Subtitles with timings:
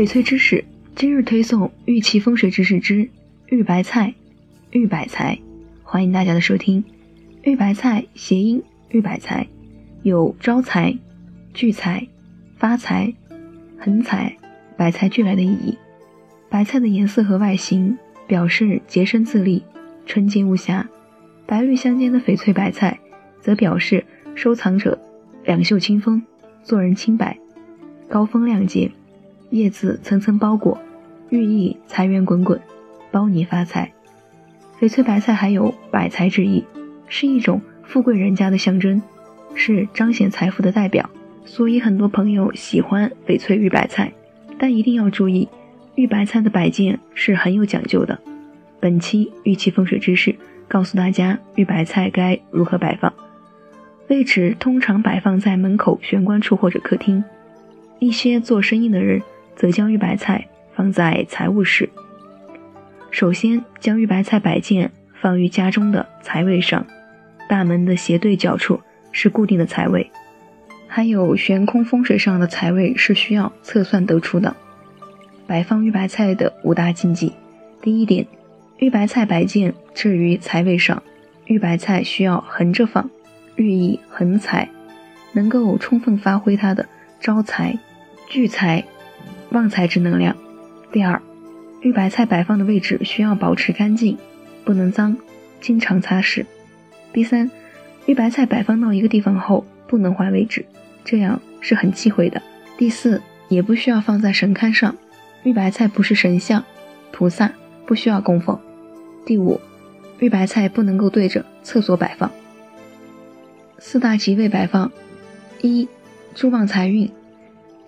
[0.00, 0.64] 翡翠知识，
[0.96, 3.06] 今日推送玉器风水知识之
[3.48, 4.14] 玉白菜。
[4.70, 5.38] 玉百财，
[5.82, 6.82] 欢迎大家的收听。
[7.42, 9.46] 玉白菜谐音玉百财，
[10.02, 10.96] 有招财、
[11.52, 12.08] 聚财、
[12.56, 13.12] 发财、
[13.78, 14.34] 横财、
[14.74, 15.76] 百财俱来的意义。
[16.48, 19.62] 白菜的颜色和外形表示洁身自立、
[20.06, 20.82] 纯洁无瑕；
[21.44, 22.98] 白绿相间的翡翠白菜
[23.42, 24.02] 则表示
[24.34, 24.98] 收藏者
[25.44, 26.22] 两袖清风、
[26.62, 27.38] 做人清白、
[28.08, 28.90] 高风亮节。
[29.50, 30.78] 叶子层层包裹，
[31.28, 32.60] 寓意财源滚滚，
[33.10, 33.92] 包你发财。
[34.80, 36.64] 翡翠白菜还有百财之意，
[37.08, 39.02] 是一种富贵人家的象征，
[39.56, 41.10] 是彰显财富的代表。
[41.44, 44.12] 所以很多朋友喜欢翡翠玉白菜，
[44.56, 45.48] 但一定要注意，
[45.96, 48.16] 玉白菜的摆件是很有讲究的。
[48.78, 50.36] 本期玉器风水知识
[50.68, 53.12] 告诉大家，玉白菜该如何摆放。
[54.06, 57.24] 位置通常摆放在门口玄关处或者客厅。
[57.98, 59.20] 一些做生意的人。
[59.56, 61.88] 则将玉白菜放在财务室。
[63.10, 66.86] 首先，将玉白菜摆件放于家中的财位上，
[67.48, 68.80] 大门的斜对角处
[69.12, 70.10] 是固定的财位。
[70.86, 74.56] 还有悬空风水上的财位是需要测算得出的。
[75.46, 77.32] 摆放玉白菜的五大禁忌：
[77.82, 78.26] 第一点，
[78.78, 81.02] 玉白菜摆件置于财位上，
[81.46, 83.10] 玉白菜需要横着放，
[83.56, 84.68] 寓意横财，
[85.32, 86.88] 能够充分发挥它的
[87.20, 87.76] 招财、
[88.28, 88.84] 聚财。
[89.50, 90.36] 旺财之能量。
[90.92, 91.20] 第二，
[91.80, 94.16] 玉白菜摆放的位置需要保持干净，
[94.64, 95.16] 不能脏，
[95.60, 96.44] 经常擦拭。
[97.12, 97.50] 第三，
[98.06, 100.64] 玉白菜摆放到一个地方后不能换位置，
[101.04, 102.40] 这样是很忌讳的。
[102.78, 104.96] 第四，也不需要放在神龛上，
[105.42, 106.64] 玉白菜不是神像，
[107.10, 107.52] 菩萨
[107.86, 108.58] 不需要供奉。
[109.26, 109.60] 第五，
[110.20, 112.30] 玉白菜不能够对着厕所摆放。
[113.78, 114.90] 四大吉位摆放：
[115.62, 115.88] 一，
[116.34, 117.10] 助旺财运。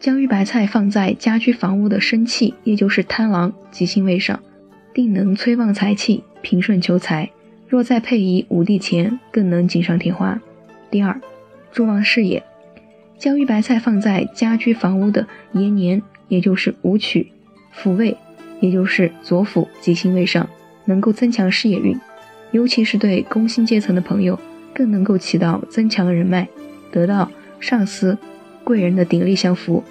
[0.00, 4.40] 将玉白菜放在家居房屋的生气，也就是贪狼吉星位上，
[4.94, 7.30] 定能催旺财气，平顺求财。
[7.68, 10.40] 若再配以五帝钱，更能锦上添花。
[10.90, 11.20] 第二，
[11.70, 12.42] 助旺事业。
[13.18, 17.30] 将玉白菜放在家居房屋的延年，也就是武曲
[17.70, 18.16] 辅位，
[18.60, 20.48] 也就是左辅吉星位上，
[20.86, 21.94] 能够增强事业运，
[22.52, 24.40] 尤其是对工薪阶层的朋友，
[24.72, 26.48] 更能够起到增强人脉，
[26.90, 27.30] 得到
[27.60, 28.16] 上司。
[28.62, 29.82] 贵人的鼎力相扶，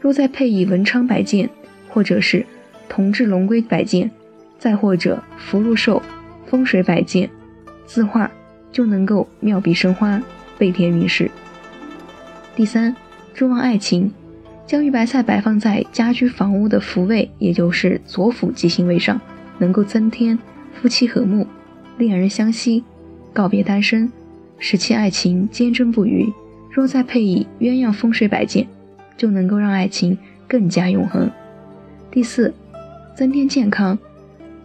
[0.00, 1.48] 若再配以文昌摆件，
[1.88, 2.44] 或者是
[2.88, 4.10] 同治龙龟摆件，
[4.58, 6.02] 再或者福禄寿
[6.46, 7.28] 风水摆件
[7.86, 8.30] 字画，
[8.72, 10.20] 就能够妙笔生花，
[10.58, 11.30] 倍添运势。
[12.56, 12.94] 第三，
[13.34, 14.12] 助旺爱情，
[14.66, 19.20] 将玉白菜摆放在家居房屋的福位，也就是左辅吉星位上，
[19.58, 20.38] 能够增添
[20.80, 21.46] 夫妻和睦、
[21.98, 22.82] 恋人相惜、
[23.32, 24.10] 告别单身，
[24.58, 26.32] 使其爱情坚贞不渝。
[26.70, 28.66] 若再配以鸳鸯风水摆件，
[29.20, 30.16] 就能够让爱情
[30.48, 31.30] 更加永恒。
[32.10, 32.54] 第四，
[33.14, 33.98] 增添健康，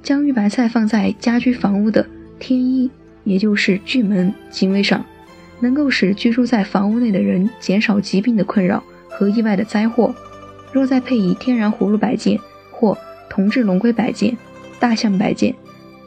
[0.02, 2.08] 将玉白菜放在家居房屋的
[2.40, 2.90] 天一，
[3.26, 5.04] 也就是巨门行为上，
[5.60, 10.16] 能够使居住在房屋内的人减少疾病的困扰和意外的灾祸。
[10.72, 12.40] 若再配以天然葫芦摆件
[12.72, 12.98] 或
[13.30, 14.38] 铜制龙龟摆件、
[14.80, 15.54] 大象摆件，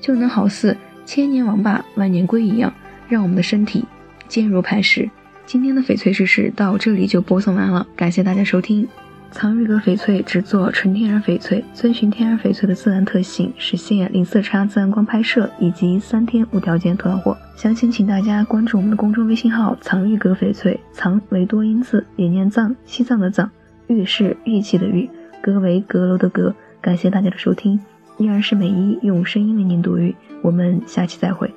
[0.01, 2.73] 就能好似千年王八万年龟一样，
[3.11, 3.85] 让我们的身体
[4.27, 5.07] 坚如磐石。
[5.49, 8.87] 今天的翡翠知识到这里就播送完了，感谢大家收听。
[9.31, 17.35] 藏玉阁翡翠只做纯天然翡翠，遵循天然翡翠的自然特性，实现零色差、自然光拍摄以及三天无条件退换货。
[17.57, 23.51] 详情请大家关注我们的公众微信号“藏玉阁翡翠”，藏为多音字，也念藏，西藏的藏，
[23.87, 25.09] 玉是玉器的玉，
[25.41, 26.55] 阁为阁楼的阁。
[26.83, 27.81] 感谢大家的收听，
[28.19, 31.51] 依然是美一用声音为您读玉，我们下期再会。